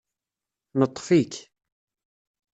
Neṭṭef-ik 0.79 1.33